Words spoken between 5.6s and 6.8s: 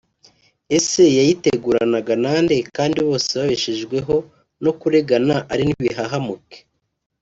n’ibihahamuke